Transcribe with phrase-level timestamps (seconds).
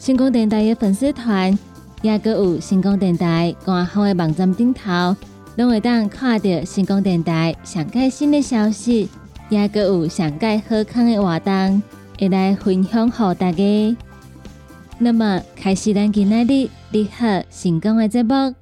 [0.00, 1.56] 星光电台的粉丝团，
[2.00, 5.14] 也阁有星光电台官方的网站顶头，
[5.56, 9.10] 拢会当看到星光电台上盖新的消息，
[9.50, 11.82] 也阁有上盖好康的活动，
[12.18, 13.96] 会来分享给大家。
[14.98, 18.59] 那么，开始咱今日的你好成功的节目。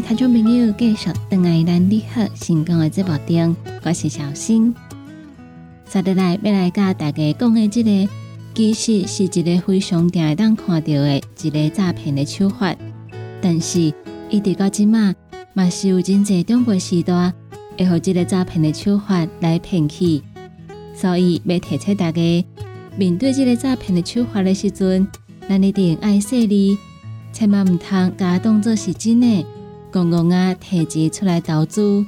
[0.00, 4.72] 听众朋友继续登来咱你好成功的节目中，我是小新。
[5.86, 8.08] 接下来要来教大家讲的这个，
[8.54, 12.76] 其实是一个非常常会当看到的一个诈骗的手法，
[13.40, 13.92] 但是
[14.30, 15.14] 一直到今嘛，
[15.52, 17.32] 嘛是有真济中国时代
[17.76, 20.22] 会和这个诈骗的手法来骗去，
[20.94, 22.44] 所以要提醒大家，
[22.96, 25.08] 面对这个诈骗的手法的时阵，
[25.48, 26.78] 咱一定爱细腻，
[27.32, 29.44] 千万唔通假当作是真的。
[29.90, 32.04] 公公啊，摕钱出来投资，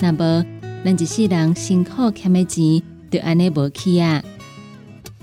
[0.00, 0.44] 那么
[0.84, 4.22] 咱一世人辛苦欠的钱，就安尼无去啊。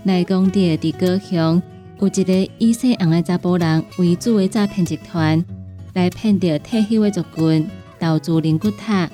[0.03, 1.61] 来讲到伫高雄，
[1.99, 5.43] 有一个以姓红的查甫人为主的诈骗集团，
[5.93, 9.09] 来骗着退休的族群投资灵骨塔。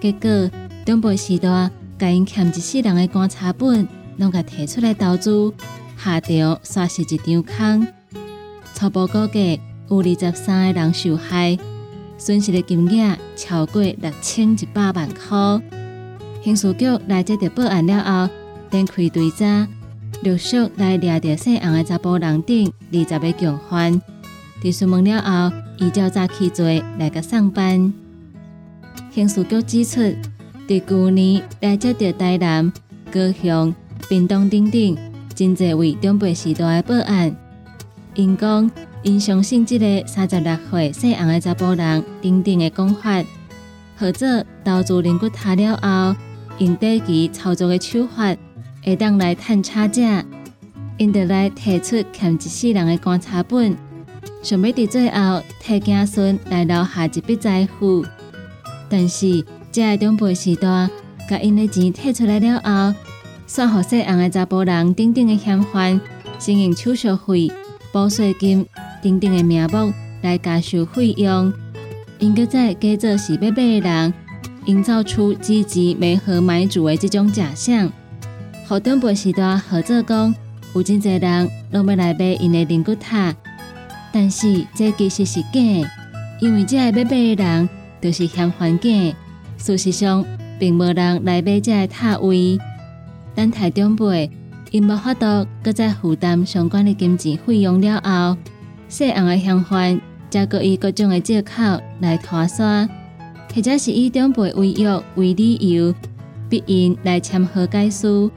[0.00, 0.50] 结果
[0.84, 3.86] 中辈时代，甲因欠一世人的观察本，
[4.18, 5.52] 拢甲摕出来投资，
[5.96, 6.32] 下场
[6.64, 7.86] 煞是一张空。
[8.74, 11.56] 初步估计有二十三个人受害。
[12.16, 15.62] 损失的金额超过六千一百万元。
[16.42, 18.32] 刑事局来接到报案了后，
[18.70, 19.66] 展开追查，
[20.22, 24.00] 陆续来抓到姓洪的查甫人等二十个共犯。
[24.62, 27.92] 在询问了后，依照早起罪来个上班。
[29.10, 30.00] 刑事局指出，
[30.68, 32.72] 在去年来接到台南、
[33.10, 33.74] 高雄、
[34.08, 34.96] 屏东等等
[35.34, 37.34] 真侪位中辈时代的报案，
[38.14, 38.70] 因讲。
[39.04, 43.22] 因相信这个三十六岁姓洪的查甫人丁丁的讲法，
[43.98, 46.16] 或者投资灵骨塔了后，
[46.56, 48.34] 用短期操作的手法，
[48.82, 50.24] 会当来赚差价，
[50.96, 53.76] 因得来提出欠一世人的观察本，
[54.42, 58.06] 想要伫最后替子孙来留下一笔财富。
[58.88, 60.88] 但是这个中辈时代，
[61.28, 62.98] 甲因的钱退出来了后，
[63.46, 66.00] 算互姓洪的查甫人等等的嫌犯，
[66.38, 67.52] 先用手续费、
[67.92, 68.66] 保税金。
[69.04, 69.92] 等等的名目
[70.22, 71.52] 来加收费用，
[72.18, 74.14] 因搁再加做是要买的人，
[74.64, 77.92] 营造出积极媒合买主的这种假象，
[78.66, 80.34] 互长辈时代合作讲，
[80.74, 83.34] 有真侪人拢要来买因的灵骨塔，
[84.10, 85.60] 但是这其实是假，
[86.40, 87.68] 因为这要买的人
[88.00, 89.14] 都是嫌环境，
[89.58, 90.24] 事实上
[90.58, 92.58] 并无人来买这塔位。
[93.34, 94.30] 等台长辈
[94.70, 98.36] 因无法度搁再负担相关的金钱费用了后，
[98.88, 100.00] 细红的香欢
[100.30, 101.62] 才搁以各种的借口
[102.00, 102.88] 来拖沙。
[103.54, 105.94] 或者是以长辈为约为理由，
[106.48, 108.28] 逼因来签和解书，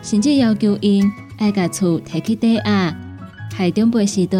[0.00, 1.04] 甚至要求因
[1.36, 2.96] 爱甲厝摕去抵押，
[3.54, 4.38] 害长辈时代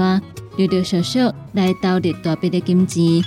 [0.56, 1.18] 陆陆续续
[1.52, 3.22] 来投入大笔的金钱，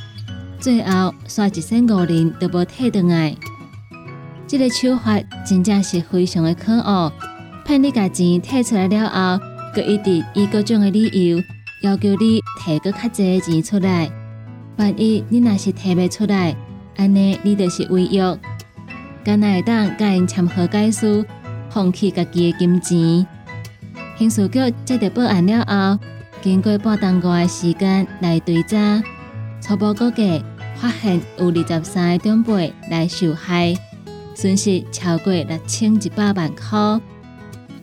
[0.59, 3.35] 最后刷一身五年都无退回来。
[4.47, 7.13] 这个手法真正是非常的可恶，
[7.63, 9.45] 骗你家钱退出来了后，
[9.75, 11.39] 佮一直以各种的理由
[11.81, 14.09] 要求你提个较济的钱出来，
[14.77, 16.55] 万一你若是提不出来，
[16.95, 18.37] 安尼，你就是违约，
[19.23, 21.23] 敢会当甲因签和解书，
[21.69, 23.27] 放弃家己的金钱。
[24.17, 25.99] 刑事局接到报案了后，
[26.41, 29.03] 经过半当外的时间来追查，
[29.61, 30.43] 初步估计
[30.77, 33.75] 发现有二十三个长辈来受害，
[34.33, 36.99] 损失超过六千一百万块。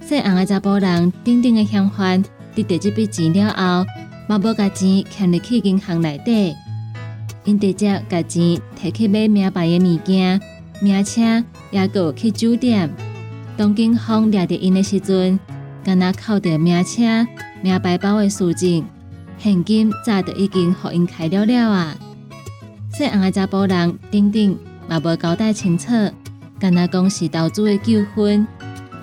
[0.00, 2.24] 细红的查甫人，顶顶的嫌犯，
[2.54, 3.86] 得到这笔钱了后，
[4.28, 6.54] 嘛无甲钱欠入去银行内底。
[7.44, 10.40] 因直接甲钱摕去买名牌的物件、
[10.80, 12.88] 名车，也有去酒店。
[13.56, 15.38] 当警方抓着因的时阵，
[15.82, 17.26] 敢若扣着名车、
[17.60, 18.84] 名牌包的数证，
[19.38, 21.96] 现金早就已经互因开了了啊！
[22.92, 24.56] 细红的查甫人顶顶
[24.88, 25.90] 嘛无交代清楚，
[26.60, 28.46] 敢若讲是投资的纠纷，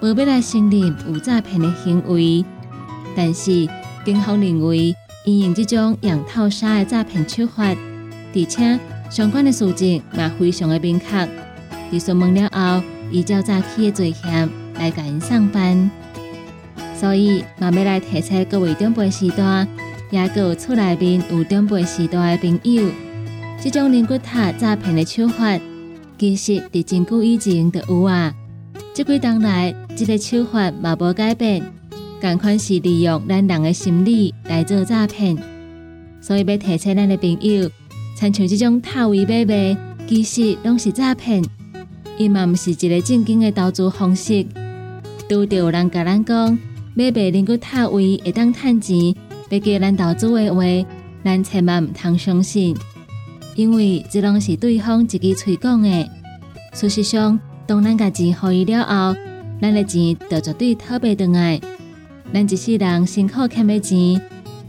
[0.01, 2.45] 无要来承认有诈骗的行为。
[3.21, 3.67] 但是
[4.05, 4.95] 警方认为，
[5.25, 7.65] 因用这种养套杀的诈骗手法。
[8.33, 8.79] 而且
[9.09, 11.27] 相关的数字也非常的明确。
[11.91, 12.81] 伫询问了后，
[13.11, 15.91] 依照早起的罪嫌来甲因上班，
[16.95, 19.67] 所以嘛要来提醒各位长辈时代，
[20.11, 22.89] 也有厝内面有长辈时代的朋友，
[23.61, 25.59] 这种灵骨塔诈骗的手法，
[26.17, 28.33] 其实伫真久以前就有啊。
[28.93, 31.61] 这几当来，这个手法嘛无改变，
[32.21, 35.37] 共款是利用咱人的心理来做诈骗，
[36.19, 37.69] 所以要提醒咱的朋友。
[38.15, 41.41] 参像这种套位买卖，其实拢是诈骗，
[42.17, 44.45] 伊嘛毋是一个正经的投资方式。
[45.29, 46.59] 拄着有人甲咱讲
[46.93, 49.15] 买卖能够套位会当趁钱，
[49.49, 50.63] 要叫咱投资的话，
[51.23, 52.75] 咱千万毋通相信，
[53.55, 56.09] 因为这拢是对方自己吹讲的。
[56.73, 59.15] 事实上，当咱家钱互伊了后，
[59.61, 61.61] 咱的钱就绝对讨袂倒来。
[62.31, 64.21] 咱一世人辛苦欠的钱，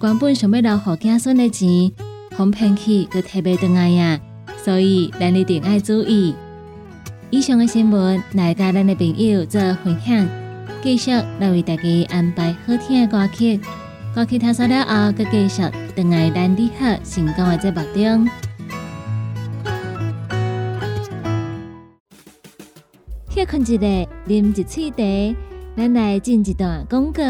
[0.02, 1.92] 原本想要留互子孙的钱。
[2.36, 4.18] 哄骗去，佮特别疼爱呀，
[4.64, 6.34] 所以咱一定要注意。
[7.28, 10.26] 以上的新闻来甲咱的朋友做分享，
[10.82, 13.60] 继续来为大家安排好听的歌曲。
[14.14, 15.62] 歌曲听完了后，佮继续
[15.94, 18.28] 等爱咱的好成功的节目中。
[23.28, 25.36] 歇困一下，啉一喙茶，
[25.76, 27.22] 咱来进一段广告。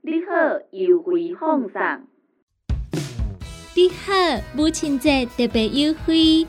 [0.00, 1.72] 你好，优惠放送。
[3.74, 4.12] 你好，
[4.54, 6.46] 母亲节特别优惠，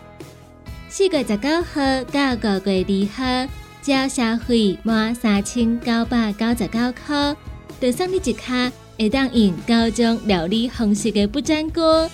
[0.87, 3.51] 四月十九号到五月二号，
[3.81, 7.35] 只要消费满三千九百九十九块，
[7.81, 12.07] 就送你一卡会当用高中料理方式的不粘锅，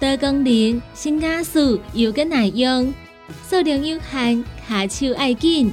[0.00, 2.92] 多功能、新加速又个耐用，
[3.46, 5.70] 数量有限，下手爱紧。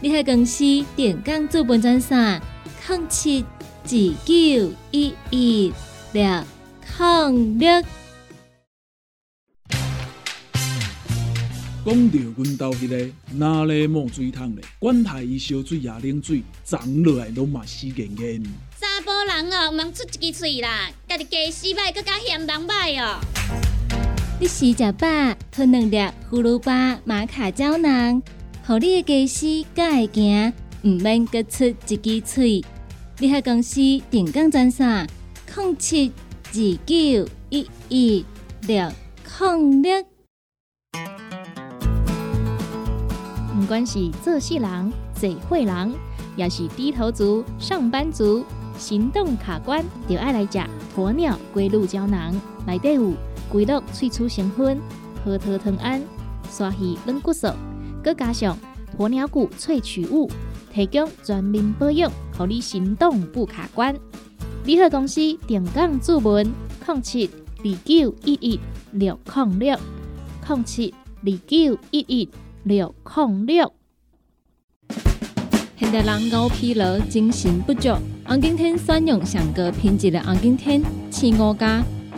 [0.00, 0.64] 你喺公司
[0.96, 2.40] 点工做本专线，
[2.88, 5.72] 零七二九一一
[6.12, 6.44] 六
[6.98, 7.82] 零六。
[11.86, 14.64] 讲到阮兜迄个哪里冒水桶咧？
[14.78, 18.42] 管他伊烧水也冷水，长落来拢嘛死严严。
[18.80, 23.20] 查甫人哦，毋通出一支喙啦，家己家洗歹，更加嫌人歹哦。
[24.40, 25.06] 你食食饱，
[25.52, 25.96] 吞两粒
[26.30, 28.22] 葫芦巴、马卡胶囊，
[28.66, 30.52] 互你的家洗更会行，
[30.84, 32.64] 毋免各出一支喙。
[33.18, 33.74] 你喺公司
[34.10, 35.06] 定岗专线：
[35.54, 36.10] 零七
[36.46, 36.54] 二
[36.86, 38.24] 九一一
[38.62, 38.90] 六
[39.38, 40.02] 零六。
[43.54, 45.92] 不管是做事人、做会人，
[46.34, 48.46] 也是低头族、上班族，
[48.78, 50.58] 行动卡关，就爱来食
[50.96, 52.34] 鸵鸟龟鹿胶囊。
[52.66, 53.12] 内底有
[53.50, 54.80] 龟鹿萃取成分，
[55.22, 56.02] 核桃藤胺、
[56.50, 57.48] 刷鱼软骨素，
[58.04, 58.56] 佮加上
[58.98, 60.30] 鸵鸟骨萃取物，
[60.72, 63.96] 提供全面保养，让你行动不卡关。
[64.64, 66.52] 联合公司定岗注文：
[66.86, 68.60] 零七二九一一
[68.92, 69.76] 六零六
[70.46, 70.94] 零七。
[71.26, 72.28] 二九一一
[72.64, 73.72] 六零六。
[75.78, 77.96] 现代人熬疲劳、精神不足，
[78.26, 81.82] 红景天选用上高品质的红景天青五加，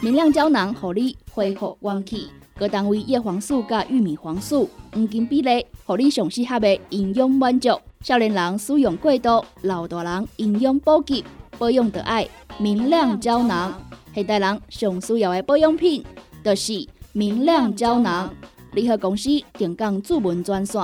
[0.00, 2.28] 明亮胶囊互你恢复元气。
[2.56, 7.70] 各单位叶黄素加玉米黄素黄金比例，互你上适合的营养满足。
[8.02, 11.24] 少年人使用过度，老大人营养补给
[11.58, 12.28] 保养的爱
[12.58, 13.74] 明亮胶囊。
[14.14, 16.04] 现代人上需要的保养品，
[16.44, 18.32] 就是明亮胶囊。
[18.72, 20.80] 联合公司定岗主文专线：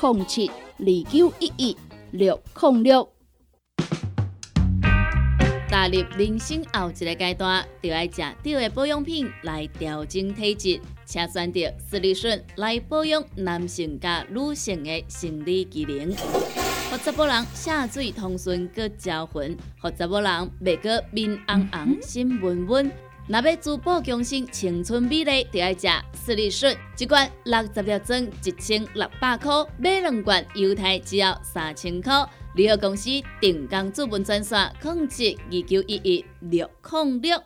[0.00, 1.76] 零七二九一一
[2.12, 3.13] 六零六。
[5.74, 16.14] 踏入人生后一个阶段，就要食对的保养品来调整体质，请选择斯利顺来保养男性加女性的生理机能，
[16.92, 22.92] 让查甫人下水通顺个招魂，让查甫人未过面红红心温温。
[23.26, 32.24] 若要珠宝强身、青春美丽，就要食斯利顺，一罐六十粒装，一千六百块；买两罐，犹太只要三千块。
[32.54, 37.42] 联合公司定岗资本专线：控制二九一一六零六。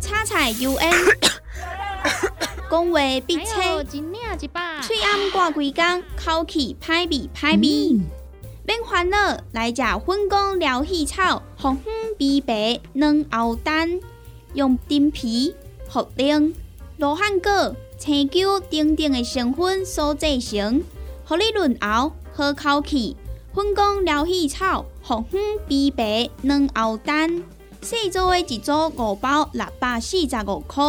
[0.00, 0.92] 叉菜 U N，
[2.70, 8.00] 讲话必切，嘴暗挂几工，口气歹味歹味。
[8.64, 13.98] 免烦恼，来食粉工疗气草，红粉枇杷软藕丹，
[14.54, 15.52] 用丁皮、
[15.90, 16.54] 茯苓、
[16.96, 20.84] 罗汉果、青椒等等的成分所制成，
[21.24, 22.12] 合你润喉。
[22.38, 23.16] 好口气，
[23.52, 27.42] 分工疗气草、红粉枇杷软藕蛋，
[27.82, 30.84] 细组的一组五包六百四十五块，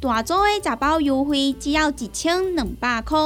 [0.00, 3.16] 大组的十包优惠只要一千两百块。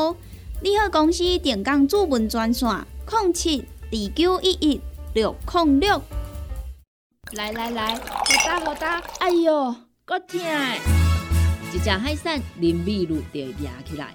[0.61, 2.69] 你好，公司电工主文专线：
[3.11, 4.79] 零七二九一一
[5.15, 6.03] 六零六。
[7.33, 8.01] 来来来，好
[8.45, 9.75] 打好打，哎哟，
[10.05, 10.39] 够痛！
[11.73, 14.15] 一只海扇淋米露就压起来。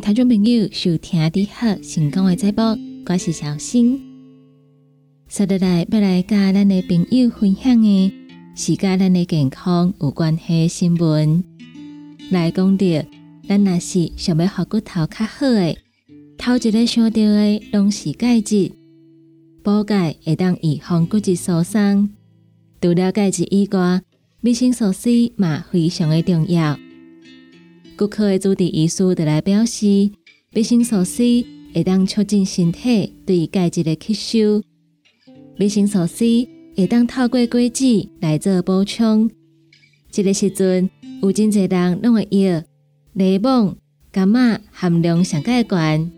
[0.00, 2.62] 听众朋友收听的好成功的节目，
[3.04, 4.00] 我是小新。
[5.28, 8.12] 接下来要来跟咱的朋友分享的
[8.56, 11.44] 是跟咱的健康有关系新闻。
[12.30, 12.86] 来讲到，
[13.46, 15.76] 咱若是想要好骨头较好的，
[16.38, 18.72] 头一个想到的拢是钙质。
[19.62, 22.08] 补钙会当预防骨质疏松。
[22.80, 24.00] 除了钙质以外，
[24.40, 26.78] 维生素 C 嘛非常的重要。
[28.00, 30.10] 骨科的主治医师就来表示，
[30.54, 34.62] 维生素 C 会当促进身体对钙质的吸收。
[35.58, 39.30] 维生素 C 会当透过果子来做补充。
[40.10, 40.88] 这个时阵，
[41.20, 42.62] 有真侪人拢会药、
[43.12, 43.74] 柠檬、
[44.10, 46.10] 柑仔含量上介悬，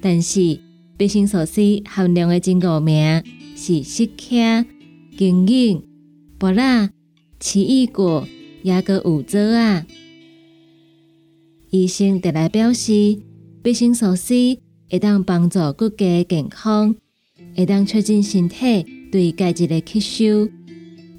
[0.00, 0.58] 但是
[0.98, 3.22] 维生素 C 含量的真五名
[3.54, 4.66] 是石橢、
[5.16, 5.80] 金银、
[6.40, 6.90] 铂、
[7.38, 8.26] 奇异果、
[8.64, 9.86] 也阁有做啊。
[11.70, 13.16] 医生特来表示，
[13.62, 14.58] 维生素 C
[14.90, 16.96] 会当帮助骨骼健康，
[17.56, 20.48] 会当促进身体对钙质的吸收。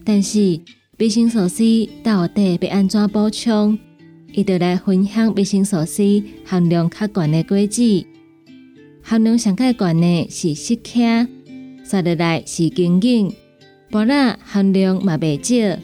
[0.03, 0.59] 但是
[0.99, 3.79] 维生素 C 到底要安怎补充？
[4.33, 8.05] 伊就来分享维生素 C 含量较悬的果子。
[9.01, 11.25] 含量上较悬的是石茄，
[11.85, 13.33] 刷落来是金桔，
[13.89, 15.79] 菠萝含量嘛袂少，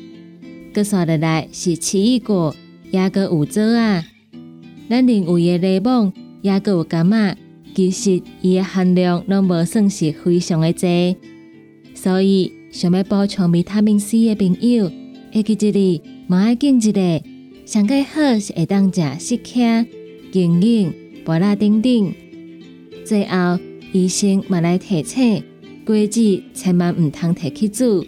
[0.74, 2.54] 佮刷落来是奇异果，
[2.92, 4.04] 也佮有枣啊。
[4.90, 7.38] 咱认为的柠檬也阁有柑仔，
[7.76, 11.16] 其实伊的含量拢无算是非常的济，
[11.94, 14.92] 所以想要补充维他命 C 的朋友，
[15.34, 17.22] 会记一日嘛爱拣一个，
[17.66, 19.86] 上介好是会当食石茄、
[20.32, 20.92] 金桔、
[21.26, 22.14] 菠萝等等。
[23.04, 23.60] 最后，
[23.92, 25.44] 医生嘛来提醒，
[25.86, 28.06] 果子千万毋通摕去煮，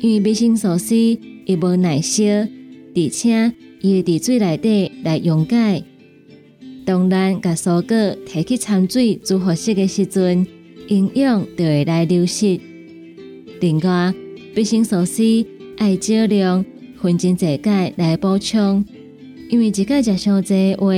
[0.00, 5.82] 因为维生素 C 伊无耐烧，而且伊会伫水内底来溶解。
[6.84, 10.46] 当然，甲蔬果摕去掺水煮合适的时阵，
[10.88, 12.60] 营养就会来流失。
[13.60, 14.12] 另外，
[14.54, 15.46] 维生素 C
[15.78, 16.62] 爱少量
[17.00, 18.84] 分真济钙来补充，
[19.48, 20.92] 因为一钙食伤济话，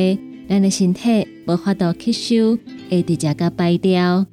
[0.49, 2.59] 咱的身体无法度吸收，
[2.91, 4.27] 会直接甲排掉。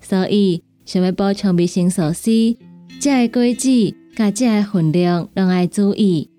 [0.00, 2.56] 所以，想要补充维生素 C，
[3.00, 6.30] 食的果子甲食的分量拢爱注意。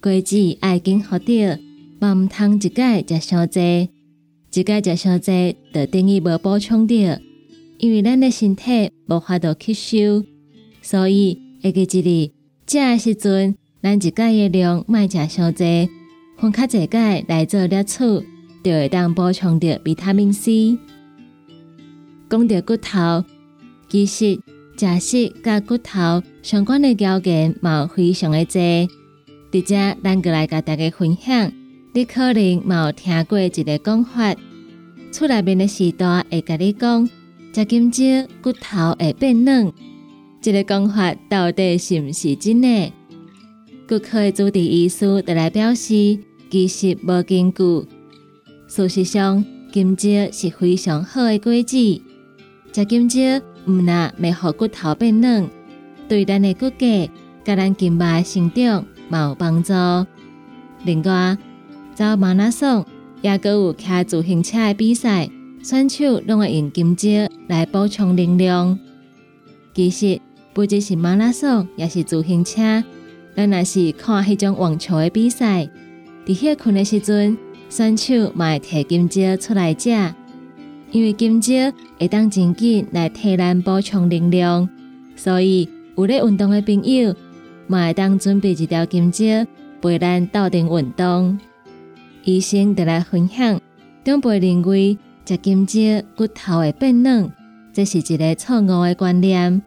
[0.00, 1.58] 果子爱经好着，
[1.98, 3.88] 嘛毋通一钙食伤济。
[4.54, 6.94] 一钙食伤济，就等于无补充到，
[7.78, 10.24] 因为咱的身体无法度吸收，
[10.80, 12.30] 所以下个一日
[12.66, 15.90] 食的时阵，咱一钙的量莫食伤济，
[16.38, 17.98] 分较济钙来做摄取，
[18.62, 20.78] 就会当补充到维他命 C。
[22.30, 23.24] 讲到骨头，
[23.88, 24.38] 其实
[24.76, 28.60] 食食甲骨头相关的条件嘛非常的多，
[29.50, 31.52] 直接咱过来甲大家分享。
[31.96, 34.34] 你可能冇听过一个讲法，
[35.12, 37.08] 厝内面的时代会甲你讲，
[37.54, 38.02] 食金蕉
[38.42, 39.72] 骨头会变软。
[40.40, 42.92] 这个讲法到底是毋是真的？
[43.88, 46.18] 骨科的主治医师就来表示，
[46.50, 47.86] 其实无根据。
[48.66, 52.02] 事实上，金蕉是非常好的果子，
[52.72, 53.20] 食金蕉
[53.68, 55.48] 毋但袂互骨头变软，
[56.08, 57.08] 对咱的骨骼、
[57.44, 59.72] 甲咱筋脉成长嘛有帮助。
[60.84, 61.38] 另外，
[61.94, 62.84] 走马拉松，
[63.22, 65.30] 也阁有骑自行车的比赛，
[65.62, 67.08] 选手拢会用金蕉
[67.46, 68.76] 来补充能量。
[69.72, 70.20] 其实
[70.52, 72.82] 不只是马拉松，也是自行车，
[73.36, 75.68] 咱若是看迄种网球的比赛，
[76.26, 79.90] 伫遐困的时阵，选手嘛会摕金蕉出来食，
[80.90, 84.68] 因为金蕉会当真紧来替咱补充能量，
[85.14, 87.14] 所以有咧运动的朋友，
[87.68, 89.24] 嘛会当准备一条金蕉
[89.80, 91.38] 陪咱斗阵运动。
[92.24, 93.60] 医生就来分享，
[94.02, 95.80] 长辈认为食金蕉
[96.16, 97.30] 骨头会变软，
[97.72, 99.62] 这是一个错误的观念。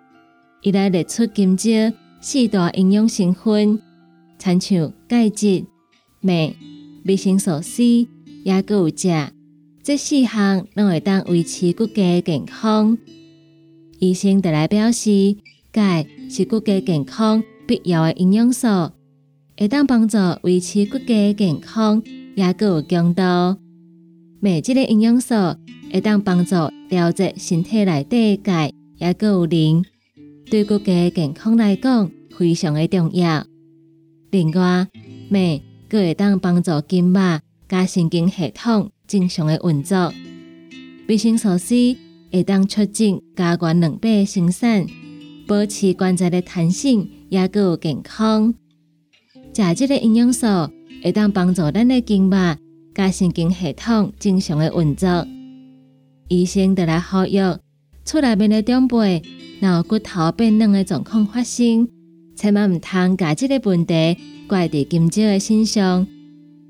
[0.64, 1.70] 伊来列出金蕉
[2.20, 3.80] 四大营养成分，
[4.40, 5.66] 参像钙质、
[6.22, 6.56] 镁、
[7.06, 8.08] 维生素 C，
[8.44, 9.30] 也阁有钾，
[9.84, 12.98] 这四项拢会当维持骨骼健康。
[14.00, 15.38] 医生就来表示，
[15.72, 18.68] 钙是骨骼健康必要的营养素，
[19.56, 22.02] 会当帮助维持骨骼健康。
[22.38, 23.24] 也阁有强度，
[24.42, 25.34] 镁这个营养素
[25.92, 26.54] 会当帮助
[26.88, 29.84] 调节身体内底钙，也阁有磷，
[30.46, 33.44] 对骨骼健康来讲非常的重要。
[34.30, 34.88] 另外，
[35.30, 40.14] 镁阁会当帮助筋脉加神经系统正常的运作。
[41.08, 41.98] 维生素 C
[42.32, 44.86] 会当促进加关两倍生产，
[45.48, 48.54] 保持关节的弹性，也阁有健康。
[49.56, 50.46] 食这个营养素。
[51.04, 52.58] 会当帮助咱的经脉、
[52.94, 55.28] 甲神经系统正常的运作。
[56.28, 57.40] 医生就来呼吁，
[58.04, 59.22] 厝内面的长辈，
[59.62, 61.88] 若骨头变硬的状况发生，
[62.36, 66.06] 千万毋通把这个问题怪伫金蕉的身上。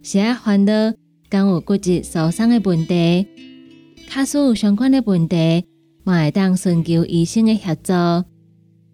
[0.03, 0.71] 是啊，烦恼
[1.29, 3.25] 敢有骨质受伤的问题，
[4.07, 5.65] 卡所有相关的问题，
[6.03, 7.93] 嘛会当寻求医生的协助。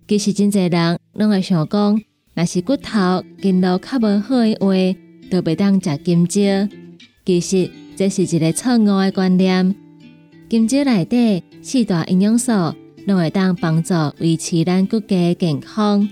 [0.08, 2.02] 其实真侪人拢会想讲，
[2.34, 5.00] 若是骨头筋络较无好的话。
[5.30, 6.68] 都袂当食金蕉，
[7.26, 9.76] 其实这是一个错误的观念。
[10.50, 12.52] 金蕉内底四大营养素，
[13.08, 16.08] 拢会当帮助维持咱骨骼健康。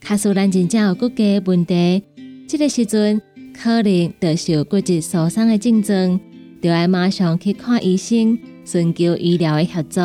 [0.00, 2.02] 假使咱真正有骨骼问题，
[2.46, 3.20] 这个时阵
[3.52, 6.20] 可能就是有骨质疏松的症状，
[6.62, 10.00] 就要马上去看医生，寻求医疗的协助。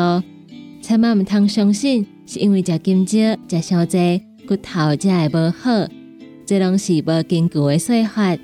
[0.80, 3.18] 千万唔通相信是因为食金蕉
[3.48, 6.01] 食伤济，骨头才会无好。
[6.44, 8.36] 这拢是无根据的说法。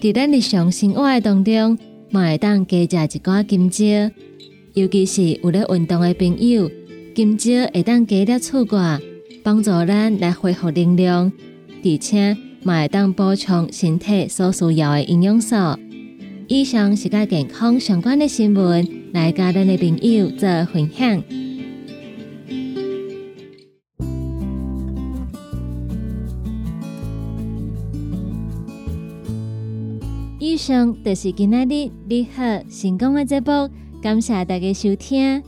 [0.00, 1.78] 伫咱日常生活当中，
[2.10, 3.84] 嘛会当加食一寡金蕉，
[4.74, 6.70] 尤其是有咧运动的朋友，
[7.14, 9.00] 金蕉会当加了醋挂，
[9.42, 11.32] 帮助咱来恢复能量，
[11.84, 15.56] 而且嘛会当补充身体所需要的营养素。
[16.48, 21.22] 以上是甲健康相关的新闻，来甲咱的朋友做分享。
[30.62, 33.68] 上就是今仔日你好成功的节目，
[34.00, 35.42] 感谢大家收听。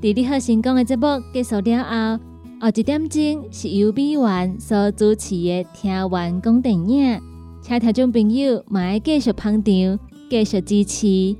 [0.00, 2.24] 伫你好成功的节目结束了后，
[2.60, 7.20] 后一点钟是由美元所主持的听完讲电影，
[7.62, 11.36] 请听众朋友嘛爱继续捧场，继续支持。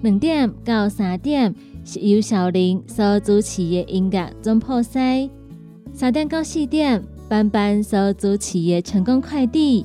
[0.00, 5.28] 两点到三点是由小林所主持的音乐总破塞，
[5.92, 9.84] 三点到四点班班所主持的成功快递。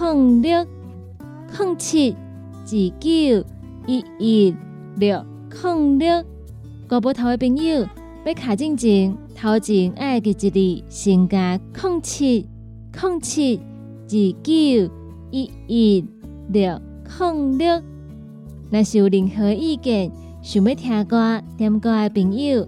[0.00, 0.66] 零六
[1.58, 2.66] 零七二
[2.98, 3.44] 九
[3.86, 4.54] 一一
[4.96, 5.22] 六
[5.62, 6.24] 零六，
[6.88, 7.86] 国宝头的朋友
[8.24, 12.48] 要卡进前，头前爱记一字，先加零七
[13.00, 13.60] 零七
[14.08, 14.08] 二
[14.42, 14.92] 九
[15.30, 16.04] 一一
[16.48, 16.80] 六
[17.20, 17.82] 零六。
[18.70, 22.66] 若是有任何意见，想要听歌点歌的朋友，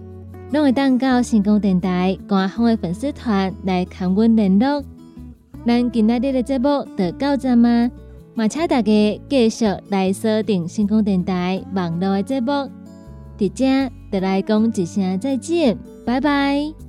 [0.51, 4.83] 拢会当到成功电台官方的粉丝团来跟阮联络。
[5.65, 7.89] 咱今仔日的节目就到这吗？
[8.35, 12.51] 嘛，请大家继续来锁定星空电台网络的节目。
[13.37, 16.84] 伫遮，就来讲一声再见，拜拜。